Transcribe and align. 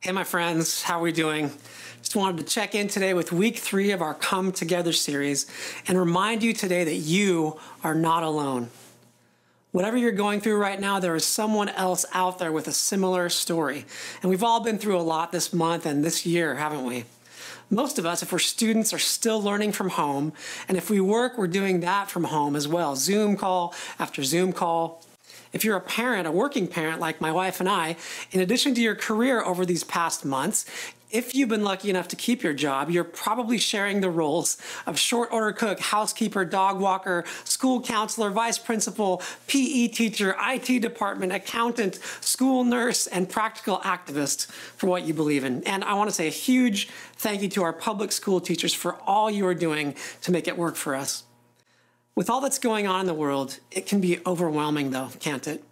Hey, 0.00 0.12
my 0.12 0.24
friends, 0.24 0.82
how 0.82 1.00
are 1.00 1.02
we 1.02 1.10
doing? 1.10 1.50
Just 2.00 2.14
wanted 2.14 2.36
to 2.36 2.44
check 2.44 2.76
in 2.76 2.86
today 2.86 3.12
with 3.12 3.32
week 3.32 3.56
three 3.56 3.90
of 3.90 4.02
our 4.02 4.14
Come 4.14 4.52
Together 4.52 4.92
series 4.92 5.46
and 5.88 5.98
remind 5.98 6.44
you 6.44 6.52
today 6.52 6.84
that 6.84 6.94
you 6.94 7.58
are 7.82 7.94
not 7.94 8.22
alone. 8.22 8.68
Whatever 9.72 9.96
you're 9.96 10.12
going 10.12 10.40
through 10.40 10.58
right 10.58 10.78
now, 10.78 11.00
there 11.00 11.16
is 11.16 11.24
someone 11.24 11.70
else 11.70 12.04
out 12.12 12.38
there 12.38 12.52
with 12.52 12.68
a 12.68 12.72
similar 12.72 13.28
story. 13.28 13.84
And 14.22 14.30
we've 14.30 14.44
all 14.44 14.60
been 14.60 14.78
through 14.78 14.98
a 14.98 15.02
lot 15.02 15.32
this 15.32 15.52
month 15.52 15.86
and 15.86 16.04
this 16.04 16.24
year, 16.24 16.54
haven't 16.54 16.84
we? 16.84 17.04
Most 17.68 17.98
of 17.98 18.06
us, 18.06 18.22
if 18.22 18.30
we're 18.30 18.38
students, 18.38 18.92
are 18.92 18.98
still 18.98 19.42
learning 19.42 19.72
from 19.72 19.88
home. 19.88 20.34
And 20.68 20.76
if 20.76 20.88
we 20.88 21.00
work, 21.00 21.36
we're 21.36 21.48
doing 21.48 21.80
that 21.80 22.10
from 22.10 22.24
home 22.24 22.54
as 22.54 22.68
well 22.68 22.94
Zoom 22.94 23.36
call 23.36 23.74
after 23.98 24.22
Zoom 24.22 24.52
call. 24.52 25.02
If 25.56 25.64
you're 25.64 25.78
a 25.78 25.80
parent, 25.80 26.28
a 26.28 26.30
working 26.30 26.68
parent 26.68 27.00
like 27.00 27.18
my 27.18 27.32
wife 27.32 27.60
and 27.60 27.68
I, 27.68 27.96
in 28.30 28.40
addition 28.42 28.74
to 28.74 28.82
your 28.82 28.94
career 28.94 29.40
over 29.42 29.64
these 29.64 29.84
past 29.84 30.22
months, 30.22 30.66
if 31.10 31.34
you've 31.34 31.48
been 31.48 31.64
lucky 31.64 31.88
enough 31.88 32.08
to 32.08 32.16
keep 32.16 32.42
your 32.42 32.52
job, 32.52 32.90
you're 32.90 33.04
probably 33.04 33.56
sharing 33.56 34.02
the 34.02 34.10
roles 34.10 34.58
of 34.84 34.98
short 34.98 35.32
order 35.32 35.52
cook, 35.52 35.80
housekeeper, 35.80 36.44
dog 36.44 36.78
walker, 36.78 37.24
school 37.44 37.80
counselor, 37.80 38.28
vice 38.28 38.58
principal, 38.58 39.22
PE 39.46 39.88
teacher, 39.88 40.36
IT 40.38 40.82
department, 40.82 41.32
accountant, 41.32 42.00
school 42.20 42.62
nurse, 42.62 43.06
and 43.06 43.26
practical 43.26 43.78
activist 43.78 44.50
for 44.76 44.88
what 44.88 45.04
you 45.04 45.14
believe 45.14 45.42
in. 45.42 45.64
And 45.64 45.84
I 45.84 45.94
want 45.94 46.10
to 46.10 46.14
say 46.14 46.26
a 46.26 46.30
huge 46.30 46.88
thank 47.16 47.40
you 47.40 47.48
to 47.48 47.62
our 47.62 47.72
public 47.72 48.12
school 48.12 48.42
teachers 48.42 48.74
for 48.74 48.96
all 49.06 49.30
you 49.30 49.46
are 49.46 49.54
doing 49.54 49.94
to 50.20 50.30
make 50.30 50.48
it 50.48 50.58
work 50.58 50.76
for 50.76 50.94
us. 50.94 51.22
With 52.16 52.30
all 52.30 52.40
that's 52.40 52.58
going 52.58 52.86
on 52.86 53.00
in 53.00 53.06
the 53.06 53.14
world, 53.14 53.60
it 53.70 53.86
can 53.86 54.00
be 54.00 54.18
overwhelming, 54.26 54.90
though, 54.90 55.10
can't 55.20 55.46
it? 55.46 55.62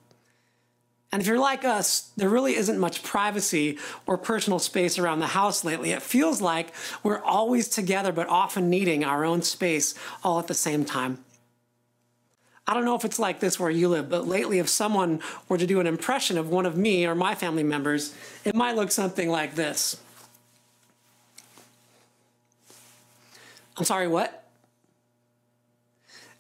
And 1.10 1.22
if 1.22 1.26
you're 1.26 1.38
like 1.38 1.64
us, 1.64 2.10
there 2.16 2.28
really 2.28 2.54
isn't 2.54 2.78
much 2.78 3.02
privacy 3.02 3.78
or 4.04 4.18
personal 4.18 4.58
space 4.58 4.98
around 4.98 5.20
the 5.20 5.28
house 5.28 5.64
lately. 5.64 5.92
It 5.92 6.02
feels 6.02 6.42
like 6.42 6.74
we're 7.02 7.22
always 7.22 7.68
together, 7.68 8.12
but 8.12 8.28
often 8.28 8.68
needing 8.68 9.04
our 9.04 9.24
own 9.24 9.40
space 9.40 9.94
all 10.22 10.38
at 10.38 10.48
the 10.48 10.54
same 10.54 10.84
time. 10.84 11.24
I 12.66 12.74
don't 12.74 12.84
know 12.84 12.96
if 12.96 13.04
it's 13.04 13.18
like 13.18 13.40
this 13.40 13.58
where 13.60 13.70
you 13.70 13.88
live, 13.88 14.10
but 14.10 14.26
lately, 14.26 14.58
if 14.58 14.68
someone 14.68 15.20
were 15.48 15.56
to 15.56 15.66
do 15.66 15.80
an 15.80 15.86
impression 15.86 16.36
of 16.36 16.50
one 16.50 16.66
of 16.66 16.76
me 16.76 17.06
or 17.06 17.14
my 17.14 17.34
family 17.34 17.62
members, 17.62 18.14
it 18.44 18.54
might 18.54 18.74
look 18.74 18.90
something 18.90 19.30
like 19.30 19.54
this. 19.54 19.98
I'm 23.76 23.84
sorry, 23.84 24.08
what? 24.08 24.43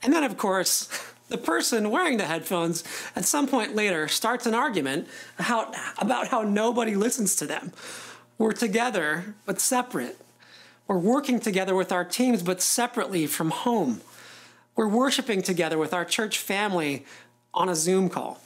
And 0.04 0.12
then, 0.12 0.22
of 0.22 0.36
course, 0.36 0.88
the 1.28 1.38
person 1.38 1.90
wearing 1.90 2.18
the 2.18 2.26
headphones 2.26 2.84
at 3.16 3.24
some 3.24 3.48
point 3.48 3.74
later 3.74 4.06
starts 4.06 4.46
an 4.46 4.54
argument 4.54 5.08
how, 5.38 5.72
about 5.98 6.28
how 6.28 6.42
nobody 6.42 6.94
listens 6.94 7.34
to 7.36 7.46
them. 7.46 7.72
We're 8.38 8.52
together, 8.52 9.34
but 9.46 9.60
separate. 9.60 10.20
We're 10.86 10.98
working 10.98 11.40
together 11.40 11.74
with 11.74 11.90
our 11.90 12.04
teams, 12.04 12.42
but 12.42 12.60
separately 12.60 13.26
from 13.26 13.50
home. 13.50 14.02
We're 14.76 14.88
worshiping 14.88 15.40
together 15.40 15.78
with 15.78 15.94
our 15.94 16.04
church 16.04 16.38
family 16.38 17.06
on 17.54 17.70
a 17.70 17.74
Zoom 17.74 18.10
call. 18.10 18.40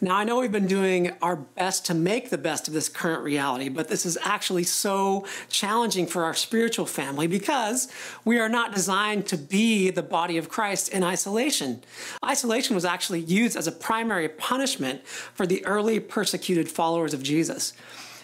Now, 0.00 0.16
I 0.16 0.24
know 0.24 0.40
we've 0.40 0.52
been 0.52 0.66
doing 0.66 1.12
our 1.22 1.36
best 1.36 1.86
to 1.86 1.94
make 1.94 2.30
the 2.30 2.38
best 2.38 2.68
of 2.68 2.74
this 2.74 2.88
current 2.88 3.22
reality, 3.22 3.68
but 3.68 3.88
this 3.88 4.04
is 4.04 4.18
actually 4.22 4.64
so 4.64 5.26
challenging 5.48 6.06
for 6.06 6.24
our 6.24 6.34
spiritual 6.34 6.86
family 6.86 7.26
because 7.26 7.88
we 8.24 8.38
are 8.38 8.48
not 8.48 8.74
designed 8.74 9.26
to 9.28 9.36
be 9.36 9.90
the 9.90 10.02
body 10.02 10.38
of 10.38 10.48
Christ 10.48 10.88
in 10.90 11.02
isolation. 11.02 11.82
Isolation 12.24 12.74
was 12.74 12.84
actually 12.84 13.20
used 13.20 13.56
as 13.56 13.66
a 13.66 13.72
primary 13.72 14.28
punishment 14.28 15.06
for 15.06 15.46
the 15.46 15.64
early 15.64 16.00
persecuted 16.00 16.68
followers 16.68 17.14
of 17.14 17.22
Jesus. 17.22 17.72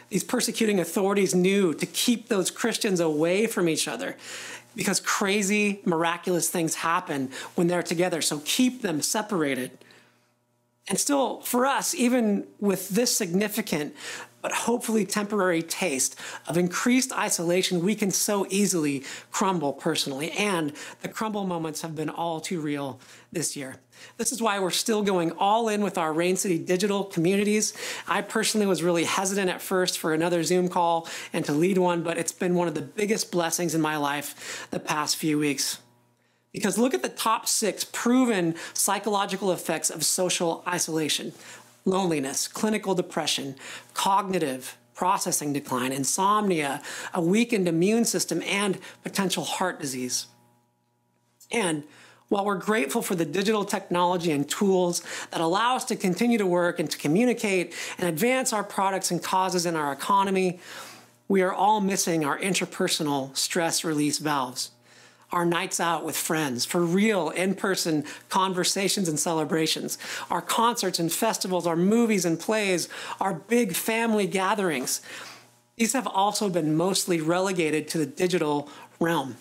These 0.08 0.24
persecuting 0.24 0.80
authorities 0.80 1.34
knew 1.34 1.74
to 1.74 1.86
keep 1.86 2.28
those 2.28 2.50
Christians 2.50 2.98
away 2.98 3.46
from 3.46 3.68
each 3.68 3.86
other 3.86 4.16
because 4.74 5.00
crazy, 5.00 5.80
miraculous 5.84 6.48
things 6.48 6.76
happen 6.76 7.30
when 7.56 7.66
they're 7.66 7.82
together. 7.82 8.22
So 8.22 8.40
keep 8.44 8.82
them 8.82 9.02
separated. 9.02 9.72
And 10.88 10.98
still, 10.98 11.40
for 11.40 11.66
us, 11.66 11.94
even 11.94 12.46
with 12.60 12.88
this 12.88 13.14
significant 13.14 13.94
but 14.40 14.52
hopefully 14.52 15.04
temporary 15.04 15.62
taste 15.62 16.16
of 16.46 16.56
increased 16.56 17.12
isolation, 17.12 17.84
we 17.84 17.94
can 17.94 18.10
so 18.10 18.46
easily 18.50 19.02
crumble 19.30 19.72
personally. 19.72 20.30
And 20.30 20.72
the 21.02 21.08
crumble 21.08 21.44
moments 21.44 21.82
have 21.82 21.96
been 21.96 22.08
all 22.08 22.40
too 22.40 22.60
real 22.60 23.00
this 23.32 23.56
year. 23.56 23.76
This 24.16 24.30
is 24.30 24.40
why 24.40 24.60
we're 24.60 24.70
still 24.70 25.02
going 25.02 25.32
all 25.32 25.68
in 25.68 25.82
with 25.82 25.98
our 25.98 26.12
Rain 26.12 26.36
City 26.36 26.56
digital 26.56 27.02
communities. 27.02 27.74
I 28.06 28.22
personally 28.22 28.66
was 28.66 28.82
really 28.82 29.04
hesitant 29.04 29.50
at 29.50 29.60
first 29.60 29.98
for 29.98 30.14
another 30.14 30.44
Zoom 30.44 30.68
call 30.68 31.08
and 31.32 31.44
to 31.44 31.52
lead 31.52 31.78
one, 31.78 32.02
but 32.02 32.16
it's 32.16 32.32
been 32.32 32.54
one 32.54 32.68
of 32.68 32.74
the 32.74 32.82
biggest 32.82 33.32
blessings 33.32 33.74
in 33.74 33.80
my 33.80 33.96
life 33.96 34.68
the 34.70 34.78
past 34.80 35.16
few 35.16 35.38
weeks. 35.38 35.80
Because 36.52 36.78
look 36.78 36.94
at 36.94 37.02
the 37.02 37.08
top 37.08 37.46
six 37.46 37.84
proven 37.84 38.54
psychological 38.72 39.52
effects 39.52 39.90
of 39.90 40.04
social 40.04 40.62
isolation 40.66 41.32
loneliness, 41.84 42.48
clinical 42.48 42.94
depression, 42.94 43.54
cognitive 43.94 44.76
processing 44.94 45.52
decline, 45.52 45.92
insomnia, 45.92 46.82
a 47.14 47.20
weakened 47.22 47.66
immune 47.68 48.04
system, 48.04 48.42
and 48.42 48.78
potential 49.02 49.44
heart 49.44 49.80
disease. 49.80 50.26
And 51.50 51.84
while 52.28 52.44
we're 52.44 52.56
grateful 52.56 53.00
for 53.00 53.14
the 53.14 53.24
digital 53.24 53.64
technology 53.64 54.32
and 54.32 54.46
tools 54.48 55.02
that 55.30 55.40
allow 55.40 55.76
us 55.76 55.84
to 55.86 55.96
continue 55.96 56.36
to 56.36 56.46
work 56.46 56.78
and 56.78 56.90
to 56.90 56.98
communicate 56.98 57.74
and 57.96 58.08
advance 58.08 58.52
our 58.52 58.64
products 58.64 59.10
and 59.10 59.22
causes 59.22 59.64
in 59.64 59.76
our 59.76 59.92
economy, 59.92 60.60
we 61.26 61.42
are 61.42 61.52
all 61.52 61.80
missing 61.80 62.24
our 62.24 62.38
interpersonal 62.38 63.34
stress 63.36 63.84
release 63.84 64.18
valves 64.18 64.72
our 65.30 65.44
nights 65.44 65.78
out 65.78 66.04
with 66.04 66.16
friends, 66.16 66.64
for 66.64 66.80
real 66.80 67.30
in 67.30 67.54
person 67.54 68.04
conversations 68.28 69.08
and 69.08 69.18
celebrations, 69.18 69.98
our 70.30 70.40
concerts 70.40 70.98
and 70.98 71.12
festivals, 71.12 71.66
our 71.66 71.76
movies 71.76 72.24
and 72.24 72.40
plays, 72.40 72.88
our 73.20 73.34
big 73.34 73.74
family 73.74 74.26
gatherings. 74.26 75.02
These 75.76 75.92
have 75.92 76.06
also 76.06 76.48
been 76.48 76.76
mostly 76.76 77.20
relegated 77.20 77.88
to 77.88 77.98
the 77.98 78.06
digital 78.06 78.68
realm. 78.98 79.36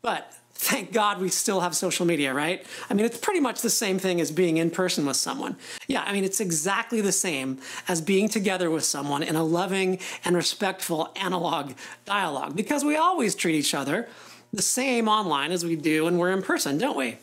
But 0.00 0.34
thank 0.54 0.92
God 0.92 1.20
we 1.20 1.28
still 1.28 1.60
have 1.60 1.76
social 1.76 2.04
media, 2.04 2.34
right? 2.34 2.66
I 2.90 2.94
mean, 2.94 3.06
it's 3.06 3.18
pretty 3.18 3.38
much 3.38 3.60
the 3.60 3.70
same 3.70 3.98
thing 3.98 4.20
as 4.20 4.32
being 4.32 4.56
in 4.56 4.70
person 4.70 5.06
with 5.06 5.16
someone. 5.16 5.56
Yeah, 5.86 6.02
I 6.02 6.12
mean, 6.12 6.24
it's 6.24 6.40
exactly 6.40 7.00
the 7.00 7.12
same 7.12 7.58
as 7.86 8.00
being 8.00 8.28
together 8.28 8.68
with 8.70 8.84
someone 8.84 9.22
in 9.22 9.36
a 9.36 9.44
loving 9.44 10.00
and 10.24 10.34
respectful 10.34 11.12
analog 11.14 11.72
dialogue 12.04 12.56
because 12.56 12.84
we 12.84 12.96
always 12.96 13.36
treat 13.36 13.54
each 13.54 13.74
other 13.74 14.08
the 14.52 14.62
same 14.62 15.08
online 15.08 15.52
as 15.52 15.64
we 15.64 15.76
do 15.76 16.04
when 16.04 16.18
we're 16.18 16.32
in 16.32 16.42
person, 16.42 16.78
don't 16.78 16.96
we? 16.96 17.18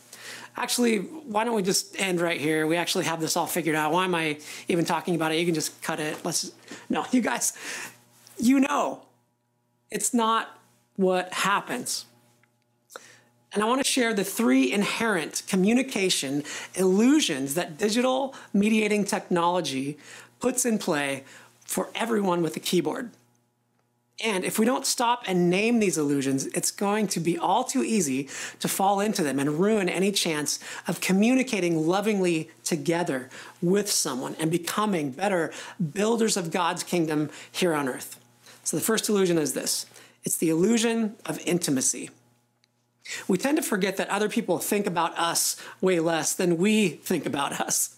Actually, 0.56 0.98
why 0.98 1.44
don't 1.44 1.54
we 1.54 1.62
just 1.62 2.00
end 2.00 2.20
right 2.20 2.40
here? 2.40 2.66
We 2.66 2.76
actually 2.76 3.04
have 3.04 3.20
this 3.20 3.36
all 3.36 3.46
figured 3.46 3.76
out. 3.76 3.92
Why 3.92 4.04
am 4.04 4.14
I 4.14 4.38
even 4.68 4.84
talking 4.84 5.14
about 5.14 5.32
it? 5.32 5.38
You 5.38 5.44
can 5.44 5.54
just 5.54 5.80
cut 5.82 6.00
it. 6.00 6.24
Let's 6.24 6.52
no, 6.88 7.04
you 7.10 7.20
guys, 7.20 7.52
you 8.38 8.60
know, 8.60 9.02
it's 9.90 10.14
not 10.14 10.58
what 10.96 11.32
happens. 11.32 12.06
And 13.52 13.62
I 13.62 13.66
want 13.66 13.82
to 13.82 13.90
share 13.90 14.12
the 14.12 14.24
three 14.24 14.72
inherent 14.72 15.42
communication 15.46 16.42
illusions 16.74 17.54
that 17.54 17.78
digital 17.78 18.34
mediating 18.52 19.04
technology 19.04 19.98
puts 20.40 20.66
in 20.66 20.78
play 20.78 21.24
for 21.64 21.90
everyone 21.94 22.42
with 22.42 22.56
a 22.56 22.60
keyboard. 22.60 23.10
And 24.24 24.44
if 24.44 24.58
we 24.58 24.64
don't 24.64 24.86
stop 24.86 25.24
and 25.26 25.50
name 25.50 25.78
these 25.78 25.98
illusions, 25.98 26.46
it's 26.46 26.70
going 26.70 27.06
to 27.08 27.20
be 27.20 27.36
all 27.36 27.64
too 27.64 27.82
easy 27.84 28.28
to 28.60 28.68
fall 28.68 29.00
into 29.00 29.22
them 29.22 29.38
and 29.38 29.60
ruin 29.60 29.90
any 29.90 30.10
chance 30.10 30.58
of 30.88 31.02
communicating 31.02 31.86
lovingly 31.86 32.50
together 32.64 33.28
with 33.60 33.90
someone 33.90 34.34
and 34.40 34.50
becoming 34.50 35.10
better 35.10 35.52
builders 35.92 36.38
of 36.38 36.50
God's 36.50 36.82
kingdom 36.82 37.28
here 37.52 37.74
on 37.74 37.88
earth. 37.88 38.18
So 38.64 38.76
the 38.78 38.82
first 38.82 39.08
illusion 39.08 39.36
is 39.36 39.52
this 39.52 39.84
it's 40.24 40.38
the 40.38 40.48
illusion 40.48 41.16
of 41.26 41.38
intimacy. 41.46 42.08
We 43.28 43.38
tend 43.38 43.58
to 43.58 43.62
forget 43.62 43.98
that 43.98 44.08
other 44.08 44.28
people 44.28 44.58
think 44.58 44.86
about 44.86 45.16
us 45.16 45.56
way 45.80 46.00
less 46.00 46.34
than 46.34 46.56
we 46.56 46.88
think 46.88 47.26
about 47.26 47.60
us 47.60 47.94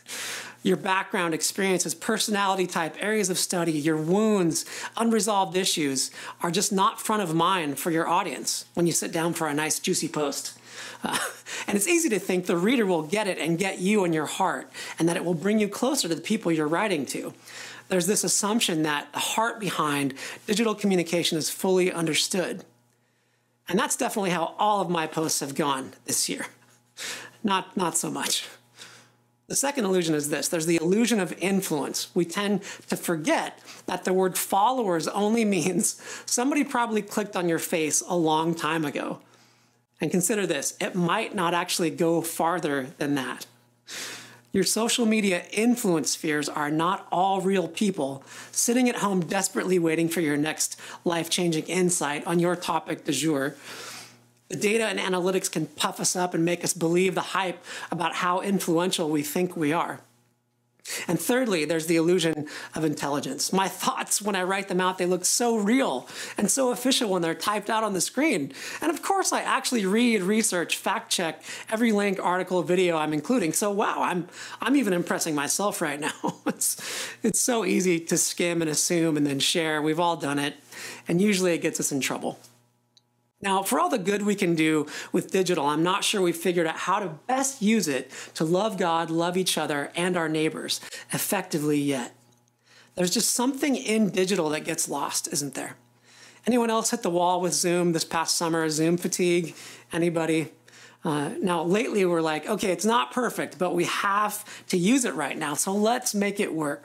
your 0.63 0.77
background 0.77 1.35
experiences, 1.35 1.95
personality 1.95 2.67
type, 2.67 2.97
areas 2.99 3.31
of 3.31 3.39
study, 3.39 3.73
your 3.73 3.97
wounds, 3.97 4.65
unresolved 4.97 5.57
issues 5.57 6.11
are 6.43 6.51
just 6.51 6.73
not 6.73 7.01
front 7.01 7.23
of 7.23 7.35
mind 7.35 7.79
for 7.79 7.91
your 7.91 8.09
audience 8.09 8.65
when 8.75 8.87
you 8.87 8.93
sit 8.93 9.13
down 9.13 9.33
for 9.33 9.47
a 9.47 9.55
nice, 9.55 9.79
juicy 9.79 10.09
post. 10.09 10.59
Uh, 11.05 11.19
and 11.67 11.77
it's 11.77 11.89
easy 11.89 12.09
to 12.09 12.19
think 12.19 12.47
the 12.47 12.57
reader 12.57 12.87
will 12.87 13.03
get 13.03 13.27
it 13.27 13.39
and 13.39 13.59
get 13.59 13.79
you 13.79 14.05
in 14.05 14.13
your 14.13 14.27
heart, 14.27 14.71
and 14.99 15.09
that 15.09 15.17
it 15.17 15.25
will 15.25 15.35
bring 15.35 15.59
you 15.59 15.69
closer 15.69 16.09
to 16.09 16.15
the 16.15 16.21
people 16.21 16.51
you're 16.51 16.69
writing 16.69 17.07
to. 17.07 17.33
There's 17.89 18.07
this 18.07 18.25
assumption 18.25 18.83
that 18.83 19.13
the 19.13 19.19
heart 19.19 19.59
behind 19.59 20.15
digital 20.47 20.75
communication 20.75 21.39
is 21.39 21.49
fully 21.49 21.91
understood. 21.91 22.65
And 23.69 23.79
that's 23.79 23.97
definitely 23.97 24.31
how 24.31 24.55
all 24.59 24.81
of 24.81 24.91
my 24.91 25.07
posts 25.07 25.41
have 25.41 25.55
gone 25.55 25.93
this 26.05 26.29
year. 26.29 26.47
Not, 27.45 27.77
not 27.77 27.97
so 27.97 28.11
much. 28.11 28.49
The 29.49 29.56
second 29.56 29.87
illusion 29.87 30.15
is 30.15 30.29
this 30.29 30.49
there's 30.49 30.67
the 30.67 30.77
illusion 30.77 31.19
of 31.19 31.33
influence. 31.41 32.15
We 32.15 32.25
tend 32.25 32.62
to 32.89 32.97
forget 32.97 33.59
that 33.87 34.05
the 34.05 34.12
word 34.12 34.37
followers 34.37 35.09
only 35.09 35.45
means 35.56 36.00
somebody 36.27 36.62
probably 36.65 37.03
clicked 37.03 37.35
on 37.35 37.49
your 37.49 37.59
face 37.59 38.03
a 38.06 38.15
long 38.15 38.55
time 38.55 38.85
ago. 38.85 39.21
And 40.00 40.11
consider 40.11 40.47
this 40.47 40.77
it 40.81 40.95
might 40.95 41.35
not 41.35 41.55
actually 41.55 41.91
go 41.91 42.21
farther 42.21 42.89
than 42.99 43.15
that. 43.17 43.47
Your 44.53 44.65
social 44.65 45.05
media 45.05 45.45
influence 45.53 46.11
spheres 46.12 46.49
are 46.49 46.71
not 46.71 47.06
all 47.12 47.41
real 47.41 47.69
people 47.69 48.23
sitting 48.50 48.89
at 48.89 48.97
home 48.97 49.21
desperately 49.21 49.79
waiting 49.79 50.09
for 50.09 50.21
your 50.21 50.37
next 50.37 50.79
life 51.05 51.29
changing 51.29 51.65
insight 51.65 52.27
on 52.27 52.39
your 52.39 52.56
topic 52.56 53.05
du 53.05 53.12
jour. 53.12 53.55
The 54.49 54.56
data 54.56 54.87
and 54.87 54.99
analytics 54.99 55.50
can 55.50 55.67
puff 55.67 56.00
us 56.00 56.17
up 56.17 56.33
and 56.35 56.45
make 56.45 56.65
us 56.65 56.73
believe 56.73 57.15
the 57.15 57.21
hype 57.21 57.62
about 57.91 58.15
how 58.17 58.41
influential 58.41 59.11
we 59.11 59.23
think 59.23 59.56
we 59.56 59.73
are. 59.73 60.00
And 61.06 61.21
thirdly, 61.21 61.65
there's 61.65 61.87
the 61.87 61.97
illusion 61.97 62.47
of 62.75 62.85
intelligence. 62.85 63.53
My 63.53 63.69
thoughts, 63.85 64.23
when 64.23 64.35
I 64.35 64.43
write 64.43 64.69
them 64.69 64.81
out, 64.81 64.99
they 64.99 65.06
look 65.06 65.25
so 65.25 65.56
real 65.56 66.09
and 66.37 66.50
so 66.50 66.71
official 66.71 67.11
when 67.11 67.23
they're 67.23 67.35
typed 67.35 67.71
out 67.71 67.85
on 67.85 67.93
the 67.93 68.00
screen. 68.00 68.53
And 68.81 68.91
of 68.91 69.03
course, 69.03 69.33
I 69.33 69.43
actually 69.43 69.87
read, 69.87 70.23
research, 70.23 70.77
fact 70.77 71.11
check 71.11 71.43
every 71.71 71.93
link, 71.93 72.19
article, 72.23 72.62
video 72.62 72.97
I'm 72.97 73.12
including. 73.12 73.53
So 73.53 73.71
wow, 73.71 74.03
I'm 74.03 74.29
I'm 74.61 74.77
even 74.77 74.93
impressing 74.93 75.35
myself 75.35 75.81
right 75.83 76.00
now. 76.00 76.12
it's 76.47 76.77
it's 77.23 77.41
so 77.41 77.65
easy 77.65 78.00
to 78.00 78.17
skim 78.17 78.62
and 78.62 78.71
assume 78.71 79.17
and 79.17 79.27
then 79.27 79.41
share. 79.41 79.83
We've 79.83 80.00
all 80.00 80.17
done 80.17 80.39
it, 80.39 80.56
and 81.06 81.21
usually 81.21 81.55
it 81.55 81.59
gets 81.59 81.81
us 81.81 81.93
in 81.93 82.00
trouble. 82.00 82.39
Now, 83.40 83.62
for 83.62 83.79
all 83.79 83.88
the 83.88 83.99
good 83.99 84.23
we 84.23 84.35
can 84.35 84.56
do 84.56 84.87
with 85.12 85.31
digital, 85.31 85.67
I'm 85.67 85.82
not 85.82 86.02
sure 86.02 86.20
we've 86.20 86.37
figured 86.37 86.67
out 86.67 86.76
how 86.76 86.99
to 86.99 87.19
best 87.29 87.62
use 87.62 87.87
it 87.87 88.11
to 88.35 88.44
love 88.44 88.76
God, 88.76 89.11
love 89.11 89.37
each 89.37 89.56
other, 89.56 89.93
and 89.94 90.17
our 90.17 90.29
neighbors 90.29 90.81
effectively 91.12 91.79
yet. 91.79 92.14
There's 92.96 93.12
just 93.12 93.31
something 93.31 93.76
in 93.76 94.11
digital 94.11 94.49
that 94.50 94.64
gets 94.64 94.88
lost, 94.88 95.32
isn't 95.32 95.55
there? 95.55 95.76
Anyone 96.49 96.69
else 96.69 96.90
hit 96.90 97.02
the 97.02 97.11
wall 97.11 97.40
with 97.40 97.52
Zoom 97.52 97.93
this 97.93 98.05
past 98.05 98.35
summer? 98.35 98.69
Zoom 98.70 98.96
fatigue? 98.96 99.55
Anybody? 99.93 100.49
Uh, 101.05 101.31
now, 101.40 101.62
lately 101.62 102.05
we're 102.05 102.20
like, 102.20 102.49
okay, 102.49 102.73
it's 102.73 102.85
not 102.85 103.12
perfect, 103.12 103.56
but 103.56 103.73
we 103.73 103.85
have 103.85 104.44
to 104.67 104.76
use 104.76 105.05
it 105.05 105.14
right 105.14 105.38
now, 105.38 105.55
so 105.55 105.73
let's 105.73 106.12
make 106.12 106.40
it 106.40 106.52
work. 106.52 106.85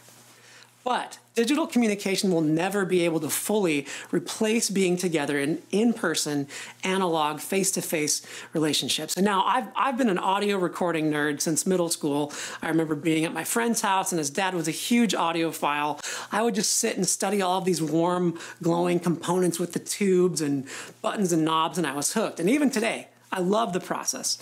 But 0.84 1.18
digital 1.34 1.66
communication 1.66 2.32
will 2.32 2.42
never 2.42 2.84
be 2.84 3.06
able 3.06 3.22
to 3.22 3.30
fully 3.30 3.88
replace 4.12 4.70
being 4.70 4.98
together 4.98 5.40
in 5.40 5.62
in-person, 5.72 6.48
analog, 6.84 7.40
face-to-face 7.40 8.22
relationships. 8.52 9.16
And 9.16 9.24
now 9.26 9.46
I've, 9.46 9.68
I've 9.78 9.98
been 9.98 10.10
an 10.10 10.18
audio 10.18 10.58
recording 10.58 11.10
nerd 11.10 11.40
since 11.40 11.66
middle 11.66 11.88
school. 11.88 12.34
I 12.62 12.68
remember 12.68 12.96
being 12.96 13.24
at 13.24 13.34
my 13.34 13.46
friend's 13.46 13.80
house 13.82 14.12
and 14.12 14.20
his 14.20 14.30
dad 14.30 14.54
was 14.54 14.68
a 14.68 14.72
huge 14.72 15.14
audiophile. 15.14 16.02
I 16.34 16.42
would 16.42 16.56
just 16.56 16.78
sit 16.78 16.98
and 16.98 17.08
study 17.08 17.42
all 17.42 17.60
of 17.60 17.66
these 17.66 17.82
warm, 17.82 18.38
glowing 18.62 19.00
components 19.00 19.60
with 19.60 19.72
the 19.72 19.80
tubes 19.80 20.42
and 20.42 20.66
buttons 21.02 21.32
and 21.32 21.46
knobs 21.46 21.78
and 21.78 21.88
I 21.88 21.96
was 21.96 22.14
hooked. 22.14 22.42
And 22.42 22.50
even 22.50 22.70
today, 22.70 23.08
I 23.32 23.40
love 23.40 23.74
the 23.74 23.80
process 23.80 24.38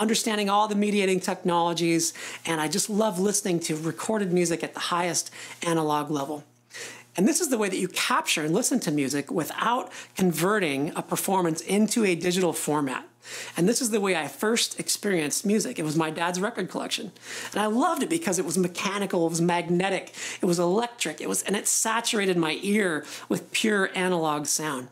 understanding 0.00 0.50
all 0.50 0.66
the 0.66 0.74
mediating 0.74 1.20
technologies, 1.20 2.12
and 2.46 2.60
I 2.60 2.68
just 2.68 2.90
love 2.90 3.20
listening 3.20 3.60
to 3.60 3.76
recorded 3.76 4.32
music 4.32 4.64
at 4.64 4.74
the 4.74 4.80
highest 4.80 5.30
analog 5.62 6.10
level. 6.10 6.44
And 7.16 7.28
this 7.28 7.40
is 7.40 7.50
the 7.50 7.58
way 7.58 7.68
that 7.68 7.76
you 7.76 7.88
capture 7.88 8.42
and 8.42 8.54
listen 8.54 8.80
to 8.80 8.90
music 8.90 9.30
without 9.30 9.92
converting 10.16 10.92
a 10.96 11.02
performance 11.02 11.60
into 11.60 12.04
a 12.04 12.14
digital 12.14 12.52
format. 12.52 13.04
And 13.56 13.68
this 13.68 13.82
is 13.82 13.90
the 13.90 14.00
way 14.00 14.16
I 14.16 14.28
first 14.28 14.80
experienced 14.80 15.44
music. 15.44 15.78
It 15.78 15.84
was 15.84 15.96
my 15.96 16.10
dad's 16.10 16.40
record 16.40 16.70
collection. 16.70 17.12
And 17.52 17.60
I 17.60 17.66
loved 17.66 18.02
it 18.02 18.08
because 18.08 18.38
it 18.38 18.44
was 18.44 18.56
mechanical, 18.56 19.26
it 19.26 19.30
was 19.30 19.40
magnetic, 19.40 20.14
it 20.40 20.46
was 20.46 20.58
electric, 20.58 21.20
it 21.20 21.28
was 21.28 21.42
and 21.42 21.56
it 21.56 21.68
saturated 21.68 22.36
my 22.36 22.58
ear 22.62 23.04
with 23.28 23.52
pure 23.52 23.90
analog 23.94 24.46
sound. 24.46 24.88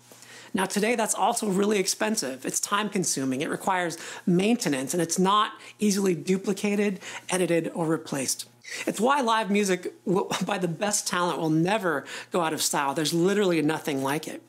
Now, 0.54 0.64
today 0.66 0.94
that's 0.94 1.14
also 1.14 1.48
really 1.48 1.78
expensive. 1.78 2.44
It's 2.44 2.60
time 2.60 2.88
consuming, 2.88 3.40
it 3.40 3.50
requires 3.50 3.98
maintenance, 4.26 4.94
and 4.94 5.02
it's 5.02 5.18
not 5.18 5.52
easily 5.78 6.14
duplicated, 6.14 7.00
edited, 7.28 7.70
or 7.74 7.86
replaced. 7.86 8.46
It's 8.86 9.00
why 9.00 9.20
live 9.20 9.50
music 9.50 9.94
by 10.46 10.58
the 10.58 10.68
best 10.68 11.06
talent 11.06 11.38
will 11.38 11.50
never 11.50 12.04
go 12.30 12.40
out 12.40 12.52
of 12.52 12.62
style. 12.62 12.94
There's 12.94 13.14
literally 13.14 13.60
nothing 13.62 14.02
like 14.02 14.28
it. 14.28 14.42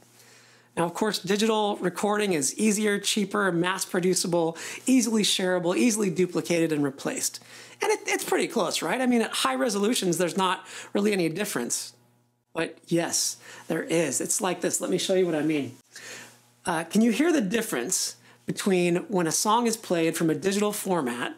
Now, 0.78 0.86
of 0.86 0.94
course, 0.94 1.20
digital 1.20 1.76
recording 1.78 2.34
is 2.34 2.58
easier, 2.58 3.00
cheaper, 3.00 3.52
mass 3.52 3.84
producible, 3.84 4.56
easily 4.86 5.24
shareable, 5.24 5.76
easily 5.76 6.10
duplicated 6.10 6.72
and 6.72 6.84
replaced. 6.84 7.44
And 7.82 7.92
it, 7.92 8.00
it's 8.06 8.24
pretty 8.24 8.48
close, 8.48 8.82
right? 8.82 9.02
I 9.02 9.06
mean, 9.06 9.22
at 9.22 9.32
high 9.32 9.56
resolutions, 9.56 10.18
there's 10.18 10.38
not 10.38 10.66
really 10.94 11.12
any 11.12 11.28
difference. 11.28 11.94
But 12.54 12.78
yes, 12.88 13.38
there 13.68 13.84
is. 13.84 14.22
It's 14.22 14.42
like 14.42 14.62
this. 14.62 14.82
Let 14.82 14.90
me 14.90 14.98
show 14.98 15.16
you 15.16 15.26
what 15.26 15.36
I 15.36 15.42
mean. 15.42 15.76
Uh, 16.66 16.84
can 16.84 17.02
you 17.02 17.12
hear 17.12 17.32
the 17.32 17.42
difference 17.42 18.16
between 18.46 18.98
when 19.08 19.28
a 19.28 19.32
song 19.32 19.68
is 19.68 19.78
played 19.78 20.18
from 20.18 20.30
a 20.30 20.36
digital 20.36 20.72
format? 20.72 21.36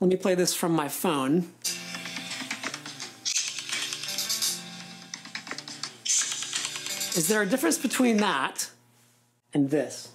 Let 0.00 0.08
me 0.08 0.16
play 0.16 0.34
this 0.34 0.54
from 0.54 0.72
my 0.72 0.88
phone. 0.88 1.52
Is 7.16 7.28
there 7.28 7.42
a 7.42 7.46
difference 7.46 7.78
between 7.78 8.16
that 8.16 8.70
and 9.52 9.70
this? 9.70 10.13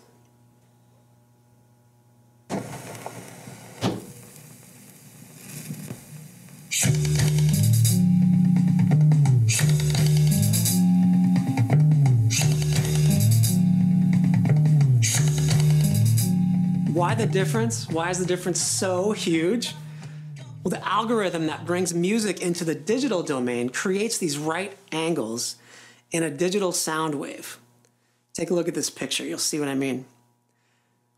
Why 17.10 17.16
the 17.16 17.26
difference? 17.26 17.90
Why 17.90 18.12
is 18.12 18.20
the 18.20 18.26
difference 18.28 18.62
so 18.62 19.14
huge? 19.14 19.74
Well, 20.64 20.70
the 20.70 20.88
algorithm 20.88 21.48
that 21.48 21.66
brings 21.66 21.92
music 21.92 22.40
into 22.40 22.64
the 22.64 22.76
digital 22.76 23.24
domain 23.24 23.70
creates 23.70 24.20
these 24.20 24.38
right 24.38 24.78
angles 24.92 25.56
in 26.12 26.22
a 26.22 26.30
digital 26.30 26.72
sound 26.72 27.16
wave. 27.16 27.58
Take 28.36 28.52
a 28.52 28.54
look 28.54 28.68
at 28.68 28.76
this 28.76 28.92
picture, 28.92 29.26
you'll 29.26 29.40
see 29.40 29.60
what 29.60 29.68
I 29.68 29.74
mean. 29.74 30.06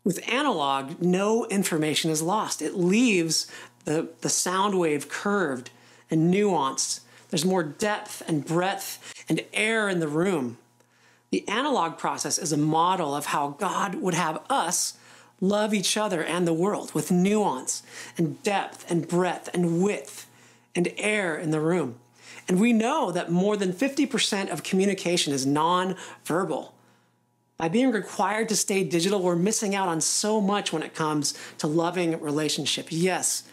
With 0.02 0.26
analog, 0.26 1.02
no 1.02 1.44
information 1.48 2.10
is 2.10 2.22
lost. 2.22 2.62
It 2.62 2.74
leaves 2.74 3.46
the, 3.84 4.08
the 4.22 4.30
sound 4.30 4.78
wave 4.78 5.10
curved 5.10 5.68
and 6.10 6.32
nuanced. 6.32 7.00
There's 7.28 7.44
more 7.44 7.62
depth 7.62 8.22
and 8.26 8.46
breadth 8.46 9.12
and 9.28 9.44
air 9.52 9.90
in 9.90 10.00
the 10.00 10.08
room. 10.08 10.56
The 11.32 11.46
analog 11.48 11.98
process 11.98 12.38
is 12.38 12.50
a 12.50 12.56
model 12.56 13.14
of 13.14 13.26
how 13.26 13.56
God 13.58 13.96
would 13.96 14.14
have 14.14 14.42
us 14.48 14.96
love 15.42 15.74
each 15.74 15.96
other 15.96 16.22
and 16.24 16.46
the 16.46 16.54
world 16.54 16.94
with 16.94 17.10
nuance 17.10 17.82
and 18.16 18.42
depth 18.42 18.88
and 18.90 19.06
breadth 19.06 19.50
and 19.52 19.82
width 19.82 20.26
and 20.74 20.90
air 20.96 21.36
in 21.36 21.50
the 21.50 21.60
room. 21.60 21.96
And 22.48 22.60
we 22.60 22.72
know 22.72 23.10
that 23.10 23.30
more 23.30 23.56
than 23.56 23.72
50% 23.72 24.50
of 24.50 24.62
communication 24.62 25.32
is 25.32 25.44
non-verbal. 25.44 26.74
By 27.58 27.68
being 27.68 27.90
required 27.90 28.48
to 28.48 28.56
stay 28.56 28.82
digital, 28.84 29.20
we're 29.20 29.36
missing 29.36 29.74
out 29.74 29.88
on 29.88 30.00
so 30.00 30.40
much 30.40 30.72
when 30.72 30.82
it 30.82 30.94
comes 30.94 31.34
to 31.58 31.66
loving 31.66 32.18
relationship. 32.20 32.86
Yes, 32.90 33.44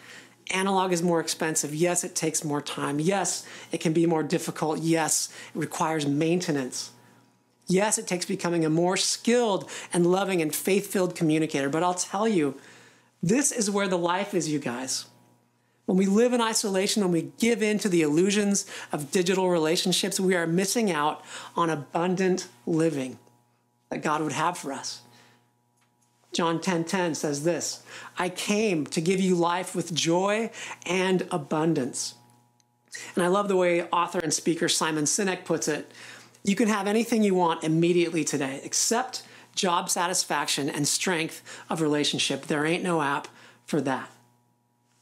analog 0.52 0.92
is 0.92 1.04
more 1.04 1.20
expensive. 1.20 1.76
Yes, 1.76 2.04
it 2.04 2.16
takes 2.16 2.44
more 2.44 2.62
time. 2.62 3.00
Yes, 3.00 3.46
it 3.72 3.80
can 3.80 3.94
be 3.94 4.06
more 4.06 4.24
difficult. 4.24 4.80
Yes, 4.80 5.30
it 5.54 5.60
requires 5.60 6.08
maintenance. 6.08 6.92
Yes, 7.70 8.00
it 8.00 8.08
takes 8.08 8.26
becoming 8.26 8.66
a 8.66 8.70
more 8.70 8.98
skilled 8.98 9.70
and 9.94 10.12
loving 10.12 10.42
and 10.42 10.54
faith 10.54 10.92
filled 10.92 11.16
communicator, 11.16 11.70
but 11.70 11.84
I'll 11.84 11.94
tell 11.94 12.28
you, 12.28 12.60
this 13.22 13.52
is 13.52 13.70
where 13.70 13.88
the 13.88 13.98
life 13.98 14.34
is, 14.34 14.50
you 14.50 14.58
guys. 14.58 15.06
When 15.86 15.98
we 15.98 16.08
live 16.08 16.34
in 16.34 16.42
isolation, 16.42 17.04
when 17.04 17.12
we 17.12 17.32
give 17.38 17.62
in 17.62 17.78
to 17.80 17.90
the 17.90 18.02
illusions 18.02 18.66
of 18.92 19.12
digital 19.12 19.50
relationships, 19.50 20.20
we 20.20 20.36
are 20.36 20.48
missing 20.48 20.92
out 20.92 21.24
on 21.56 21.70
abundant 21.70 22.48
living 22.66 23.20
that 23.90 24.02
God 24.02 24.22
would 24.22 24.34
have 24.34 24.58
for 24.58 24.74
us. 24.74 25.02
John 26.34 26.60
10:10 26.60 26.64
10, 26.64 26.84
10 26.86 27.16
says 27.16 27.44
this, 27.44 27.84
I 28.18 28.30
came 28.30 28.86
to 28.88 29.02
give 29.02 29.20
you 29.20 29.36
life 29.36 29.76
with 29.76 29.94
joy 29.94 30.52
and 30.86 31.28
abundance. 31.32 32.16
And 33.16 33.24
I 33.24 33.28
love 33.28 33.48
the 33.48 33.56
way 33.56 33.84
author 33.84 34.20
and 34.20 34.34
speaker 34.34 34.70
Simon 34.70 35.06
Sinek 35.06 35.46
puts 35.46 35.68
it. 35.68 35.92
You 36.44 36.56
can 36.56 36.68
have 36.68 36.88
anything 36.88 37.24
you 37.24 37.36
want 37.36 37.64
immediately 37.64 38.24
today, 38.24 38.62
except 38.64 39.24
job 39.56 39.90
satisfaction 39.90 40.70
and 40.70 40.88
strength 40.88 41.44
of 41.70 41.82
relationship. 41.82 42.44
There 42.44 42.66
ain't 42.66 42.84
no 42.84 43.02
app 43.02 43.28
for 43.66 43.82
that. 43.82 44.10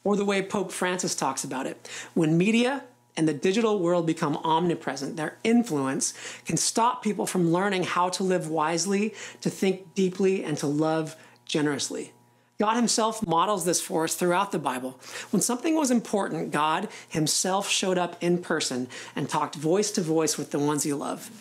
Or 0.03 0.15
the 0.15 0.25
way 0.25 0.41
Pope 0.41 0.71
Francis 0.71 1.15
talks 1.15 1.43
about 1.43 1.67
it. 1.67 1.89
When 2.13 2.37
media 2.37 2.83
and 3.15 3.27
the 3.27 3.33
digital 3.33 3.79
world 3.79 4.05
become 4.05 4.37
omnipresent, 4.37 5.15
their 5.15 5.37
influence 5.43 6.13
can 6.45 6.57
stop 6.57 7.03
people 7.03 7.25
from 7.25 7.51
learning 7.51 7.83
how 7.83 8.09
to 8.09 8.23
live 8.23 8.49
wisely, 8.49 9.13
to 9.41 9.49
think 9.49 9.93
deeply, 9.95 10.43
and 10.43 10.57
to 10.57 10.67
love 10.67 11.15
generously. 11.45 12.13
God 12.59 12.75
Himself 12.75 13.25
models 13.25 13.65
this 13.65 13.79
for 13.79 14.05
us 14.05 14.15
throughout 14.15 14.51
the 14.51 14.59
Bible. 14.59 14.99
When 15.29 15.41
something 15.41 15.75
was 15.75 15.91
important, 15.91 16.51
God 16.51 16.89
Himself 17.07 17.69
showed 17.69 17.97
up 17.97 18.15
in 18.21 18.39
person 18.39 18.87
and 19.15 19.29
talked 19.29 19.55
voice 19.55 19.91
to 19.91 20.01
voice 20.01 20.37
with 20.37 20.51
the 20.51 20.59
ones 20.59 20.83
He 20.83 20.93
loved. 20.93 21.31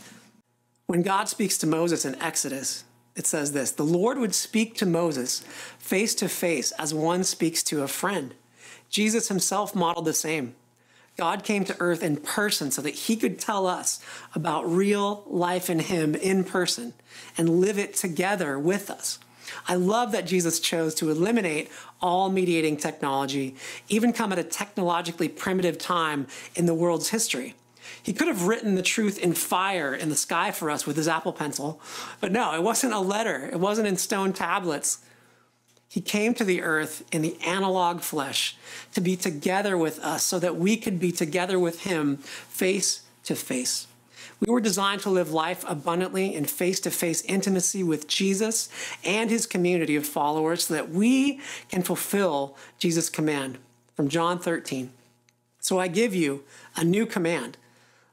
When 0.86 1.02
God 1.02 1.28
speaks 1.28 1.56
to 1.58 1.66
Moses 1.66 2.04
in 2.04 2.20
Exodus, 2.22 2.84
it 3.16 3.26
says 3.26 3.52
this 3.52 3.70
The 3.72 3.82
Lord 3.82 4.18
would 4.18 4.34
speak 4.34 4.74
to 4.76 4.86
Moses 4.86 5.40
face 5.78 6.14
to 6.16 6.28
face 6.28 6.72
as 6.72 6.92
one 6.92 7.24
speaks 7.24 7.62
to 7.64 7.82
a 7.82 7.88
friend. 7.88 8.34
Jesus 8.90 9.28
Himself 9.28 9.74
modeled 9.74 10.04
the 10.04 10.12
same. 10.12 10.54
God 11.16 11.44
came 11.44 11.64
to 11.64 11.76
earth 11.80 12.02
in 12.02 12.18
person 12.18 12.70
so 12.70 12.82
that 12.82 12.94
he 12.94 13.16
could 13.16 13.38
tell 13.38 13.66
us 13.66 14.00
about 14.34 14.70
real 14.70 15.24
life 15.26 15.70
in 15.70 15.78
him 15.78 16.14
in 16.14 16.44
person 16.44 16.92
and 17.38 17.60
live 17.60 17.78
it 17.78 17.94
together 17.94 18.58
with 18.58 18.90
us. 18.90 19.18
I 19.68 19.74
love 19.74 20.12
that 20.12 20.26
Jesus 20.26 20.60
chose 20.60 20.94
to 20.96 21.10
eliminate 21.10 21.70
all 22.00 22.28
mediating 22.30 22.76
technology, 22.76 23.56
even 23.88 24.12
come 24.12 24.32
at 24.32 24.38
a 24.38 24.44
technologically 24.44 25.28
primitive 25.28 25.78
time 25.78 26.26
in 26.54 26.66
the 26.66 26.74
world's 26.74 27.10
history. 27.10 27.54
He 28.02 28.12
could 28.12 28.28
have 28.28 28.46
written 28.46 28.74
the 28.74 28.82
truth 28.82 29.18
in 29.18 29.32
fire 29.32 29.94
in 29.94 30.08
the 30.08 30.16
sky 30.16 30.50
for 30.50 30.70
us 30.70 30.86
with 30.86 30.96
his 30.96 31.08
Apple 31.08 31.32
Pencil, 31.32 31.80
but 32.20 32.32
no, 32.32 32.54
it 32.54 32.62
wasn't 32.62 32.92
a 32.92 33.00
letter, 33.00 33.48
it 33.52 33.60
wasn't 33.60 33.88
in 33.88 33.96
stone 33.96 34.32
tablets. 34.32 34.98
He 35.88 36.00
came 36.00 36.34
to 36.34 36.44
the 36.44 36.62
earth 36.62 37.04
in 37.12 37.22
the 37.22 37.36
analog 37.44 38.00
flesh 38.00 38.56
to 38.94 39.00
be 39.00 39.16
together 39.16 39.78
with 39.78 39.98
us 40.00 40.22
so 40.24 40.38
that 40.38 40.56
we 40.56 40.76
could 40.76 40.98
be 40.98 41.12
together 41.12 41.58
with 41.58 41.82
him 41.82 42.16
face 42.16 43.02
to 43.24 43.34
face. 43.34 43.86
We 44.40 44.52
were 44.52 44.60
designed 44.60 45.00
to 45.02 45.10
live 45.10 45.32
life 45.32 45.64
abundantly 45.66 46.34
in 46.34 46.44
face 46.44 46.80
to 46.80 46.90
face 46.90 47.22
intimacy 47.22 47.82
with 47.82 48.06
Jesus 48.06 48.68
and 49.04 49.30
his 49.30 49.46
community 49.46 49.96
of 49.96 50.06
followers 50.06 50.64
so 50.64 50.74
that 50.74 50.90
we 50.90 51.40
can 51.70 51.82
fulfill 51.82 52.56
Jesus' 52.78 53.08
command 53.08 53.58
from 53.94 54.08
John 54.08 54.38
13. 54.38 54.90
So 55.60 55.80
I 55.80 55.88
give 55.88 56.14
you 56.14 56.44
a 56.76 56.84
new 56.84 57.06
command 57.06 57.56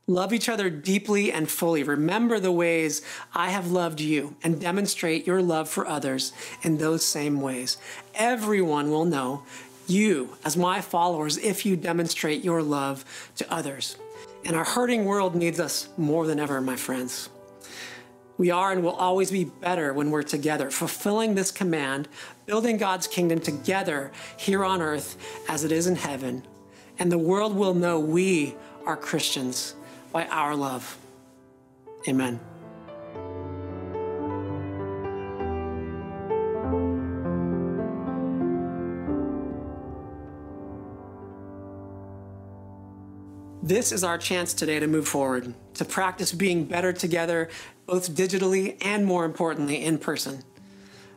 Love 0.08 0.34
each 0.34 0.50
other 0.50 0.70
deeply 0.70 1.32
and 1.32 1.50
fully. 1.50 1.82
Remember 1.82 2.38
the 2.38 2.52
ways 2.52 3.02
I 3.34 3.52
have 3.52 3.72
loved 3.72 4.02
you 4.02 4.36
and 4.44 4.60
demonstrate 4.60 5.26
your 5.26 5.42
love 5.42 5.70
for 5.70 5.88
others 5.88 6.34
in 6.62 6.78
those 6.78 7.06
same 7.06 7.40
ways. 7.40 7.78
Everyone 8.14 8.92
will 8.92 9.06
know 9.06 9.44
you 9.88 10.36
as 10.44 10.58
my 10.58 10.82
followers 10.82 11.38
if 11.38 11.66
you 11.66 11.78
demonstrate 11.78 12.44
your 12.44 12.62
love 12.62 13.06
to 13.38 13.54
others. 13.54 13.96
And 14.46 14.56
our 14.56 14.64
hurting 14.64 15.06
world 15.06 15.36
needs 15.36 15.60
us 15.60 15.90
more 15.98 16.28
than 16.28 16.40
ever, 16.40 16.60
my 16.62 16.76
friends. 16.76 17.30
We 18.38 18.52
are 18.52 18.72
and 18.72 18.84
will 18.84 18.96
always 18.96 19.32
be 19.32 19.46
better 19.46 19.94
when 19.94 20.12
we're 20.12 20.24
together, 20.24 20.70
fulfilling 20.72 21.36
this 21.36 21.52
command, 21.52 22.08
building 22.46 22.78
God's 22.78 23.08
kingdom 23.08 23.40
together 23.40 24.12
here 24.38 24.66
on 24.66 24.82
earth 24.82 25.18
as 25.48 25.64
it 25.64 25.72
is 25.72 25.88
in 25.88 25.96
heaven. 25.96 26.44
And 27.00 27.12
the 27.12 27.18
world 27.18 27.56
will 27.56 27.74
know 27.74 28.00
we 28.00 28.56
are 28.86 28.98
Christians 28.98 29.76
by 30.12 30.26
our 30.28 30.56
love. 30.56 30.98
Amen. 32.08 32.40
This 43.64 43.94
is 43.94 44.04
our 44.04 44.18
chance 44.18 44.54
today 44.54 44.78
to 44.82 44.88
move 44.88 45.08
forward, 45.08 45.54
to 45.76 45.86
practice 45.86 46.34
being 46.34 46.66
better 46.66 46.92
together, 46.92 47.48
both 47.86 48.14
digitally 48.14 48.76
and 48.82 49.06
more 49.06 49.24
importantly, 49.24 49.86
in 49.86 50.00
person. 50.00 50.44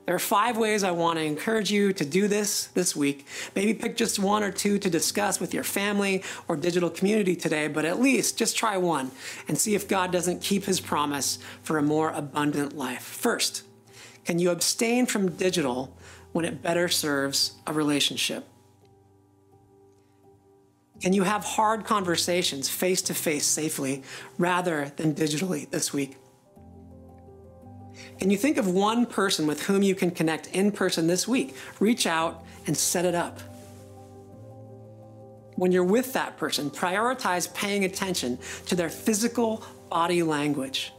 There 0.05 0.15
are 0.15 0.21
five 0.21 0.57
ways 0.57 0.85
I 0.85 0.93
want 0.93 1.19
to 1.19 1.25
encourage 1.25 1.73
you 1.73 1.93
to 1.95 2.05
do 2.05 2.29
this 2.29 2.67
this 2.69 2.95
week. 2.95 3.27
Maybe 3.57 3.75
pick 3.75 3.97
just 3.97 4.21
one 4.21 4.45
or 4.45 4.53
two 4.53 4.79
to 4.79 4.89
discuss 4.89 5.41
with 5.41 5.53
your 5.53 5.65
family 5.65 6.23
or 6.47 6.55
digital 6.55 6.89
community 6.89 7.35
today, 7.35 7.67
but 7.67 7.85
at 7.85 7.99
least 8.01 8.39
just 8.39 8.57
try 8.57 8.77
one 8.77 9.11
and 9.49 9.59
see 9.59 9.75
if 9.75 9.89
God 9.89 10.13
doesn't 10.13 10.41
keep 10.41 10.67
his 10.67 10.79
promise 10.79 11.41
for 11.65 11.79
a 11.79 11.83
more 11.83 12.11
abundant 12.11 12.77
life. 12.77 13.03
First, 13.03 13.65
can 14.25 14.39
you 14.39 14.51
abstain 14.51 15.07
from 15.07 15.33
digital 15.33 15.97
when 16.31 16.45
it 16.45 16.63
better 16.63 16.87
serves 16.87 17.57
a 17.67 17.73
relationship? 17.73 18.47
Can 21.01 21.13
you 21.13 21.25
have 21.25 21.45
hard 21.45 21.85
conversations 21.85 22.69
face 22.69 23.03
to 23.03 23.15
face 23.15 23.47
safely 23.47 24.03
rather 24.39 24.93
than 24.97 25.15
digitally 25.15 25.69
this 25.71 25.93
week? 25.93 26.17
Can 28.19 28.31
you 28.31 28.39
think 28.39 28.57
of 28.57 28.67
one 28.67 29.05
person 29.05 29.47
with 29.47 29.65
whom 29.65 29.83
you 29.83 29.95
can 29.95 30.11
connect 30.11 30.49
in 30.49 30.73
person 30.73 31.07
this 31.07 31.29
week? 31.29 31.55
Reach 31.81 32.07
out 32.07 32.45
and 32.67 32.77
set 32.77 33.05
it 33.05 33.15
up. 33.15 33.41
When 35.57 35.73
you're 35.73 35.85
with 35.85 36.13
that 36.15 36.37
person, 36.37 36.71
prioritize 36.71 37.53
paying 37.53 37.85
attention 37.85 38.39
to 38.67 38.75
their 38.75 38.91
physical 38.91 39.65
body 39.91 40.23
language. 40.23 40.93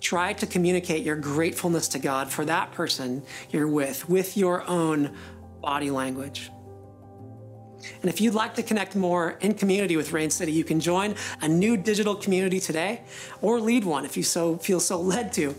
Try 0.00 0.32
to 0.34 0.46
communicate 0.46 1.04
your 1.04 1.16
gratefulness 1.16 1.88
to 1.88 1.98
God 1.98 2.30
for 2.30 2.44
that 2.46 2.72
person 2.72 3.22
you're 3.50 3.68
with, 3.68 4.08
with 4.08 4.36
your 4.36 4.66
own 4.66 5.14
body 5.60 5.90
language. 5.90 6.50
And 8.02 8.10
if 8.10 8.20
you'd 8.20 8.34
like 8.34 8.54
to 8.54 8.62
connect 8.62 8.94
more 8.94 9.38
in 9.40 9.54
community 9.54 9.96
with 9.96 10.12
Rain 10.12 10.30
City, 10.30 10.52
you 10.52 10.64
can 10.64 10.80
join 10.80 11.14
a 11.40 11.48
new 11.48 11.76
digital 11.76 12.14
community 12.14 12.60
today 12.60 13.02
or 13.42 13.60
lead 13.60 13.84
one 13.84 14.04
if 14.04 14.16
you 14.16 14.22
so 14.22 14.56
feel 14.58 14.80
so 14.80 15.00
led 15.00 15.32
to 15.34 15.54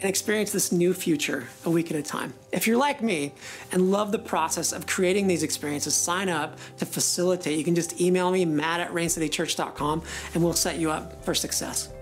and 0.00 0.10
experience 0.10 0.52
this 0.52 0.72
new 0.72 0.92
future 0.92 1.48
a 1.64 1.70
week 1.70 1.90
at 1.90 1.96
a 1.96 2.02
time. 2.02 2.34
If 2.52 2.66
you're 2.66 2.76
like 2.76 3.02
me 3.02 3.32
and 3.72 3.90
love 3.90 4.12
the 4.12 4.18
process 4.18 4.72
of 4.72 4.86
creating 4.86 5.26
these 5.26 5.42
experiences, 5.42 5.94
sign 5.94 6.28
up 6.28 6.58
to 6.78 6.86
facilitate. 6.86 7.56
You 7.56 7.64
can 7.64 7.74
just 7.74 8.00
email 8.00 8.30
me, 8.30 8.44
matt 8.44 8.80
at 8.80 8.90
raincitychurch.com, 8.92 10.02
and 10.34 10.44
we'll 10.44 10.52
set 10.52 10.78
you 10.78 10.90
up 10.90 11.24
for 11.24 11.34
success. 11.34 11.92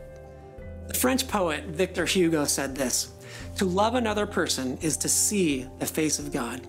The 0.88 0.94
French 0.94 1.28
poet 1.28 1.64
Victor 1.64 2.04
Hugo 2.04 2.44
said 2.44 2.74
this 2.74 3.12
To 3.56 3.64
love 3.64 3.94
another 3.94 4.26
person 4.26 4.76
is 4.78 4.96
to 4.98 5.08
see 5.08 5.68
the 5.78 5.86
face 5.86 6.18
of 6.18 6.32
God. 6.32 6.66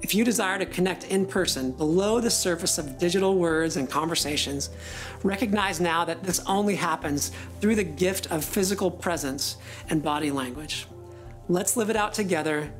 If 0.00 0.14
you 0.14 0.24
desire 0.24 0.58
to 0.58 0.66
connect 0.66 1.04
in 1.04 1.26
person 1.26 1.72
below 1.72 2.20
the 2.20 2.30
surface 2.30 2.78
of 2.78 2.98
digital 2.98 3.36
words 3.36 3.76
and 3.76 3.90
conversations, 3.90 4.70
recognize 5.24 5.80
now 5.80 6.04
that 6.04 6.22
this 6.22 6.40
only 6.46 6.76
happens 6.76 7.32
through 7.60 7.74
the 7.74 7.84
gift 7.84 8.30
of 8.30 8.44
physical 8.44 8.90
presence 8.90 9.56
and 9.90 10.02
body 10.02 10.30
language. 10.30 10.86
Let's 11.48 11.76
live 11.76 11.90
it 11.90 11.96
out 11.96 12.14
together, 12.14 12.72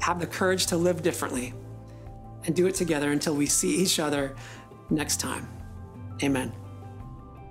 have 0.00 0.18
the 0.18 0.26
courage 0.26 0.66
to 0.66 0.76
live 0.76 1.02
differently, 1.02 1.52
and 2.44 2.54
do 2.54 2.66
it 2.66 2.74
together 2.74 3.12
until 3.12 3.34
we 3.34 3.46
see 3.46 3.76
each 3.76 3.98
other 3.98 4.34
next 4.88 5.20
time. 5.20 5.48
Amen. 6.22 6.52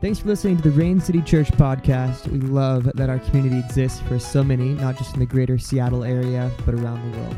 Thanks 0.02 0.20
for 0.20 0.28
listening 0.28 0.58
to 0.58 0.64
the 0.64 0.72
Rain 0.72 1.00
City 1.00 1.22
Church 1.22 1.52
podcast. 1.52 2.28
We 2.28 2.40
love 2.40 2.90
that 2.96 3.10
our 3.10 3.20
community 3.20 3.60
exists 3.60 4.00
for 4.02 4.20
so 4.20 4.44
many, 4.44 4.70
not 4.70 4.98
just 4.98 5.14
in 5.14 5.20
the 5.20 5.26
greater 5.26 5.58
Seattle 5.58 6.04
area, 6.04 6.52
but 6.66 6.74
around 6.74 7.12
the 7.12 7.18
world 7.18 7.36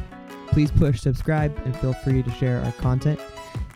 please 0.57 0.71
push 0.71 0.99
subscribe 0.99 1.55
and 1.65 1.77
feel 1.77 1.93
free 1.93 2.23
to 2.23 2.31
share 2.31 2.63
our 2.63 2.71
content. 2.71 3.19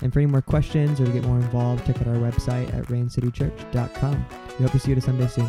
And 0.02 0.12
for 0.12 0.18
any 0.18 0.26
more 0.26 0.42
questions 0.42 1.00
or 1.00 1.06
to 1.06 1.12
get 1.12 1.24
more 1.24 1.36
involved, 1.36 1.86
check 1.86 2.02
out 2.02 2.08
our 2.08 2.16
website 2.16 2.74
at 2.74 2.86
raincitychurch.com. 2.86 4.26
We 4.58 4.66
hope 4.66 4.72
to 4.72 4.80
see 4.80 4.90
you 4.90 4.98
at 4.98 5.04
a 5.04 5.06
Sunday 5.06 5.28
soon. 5.28 5.48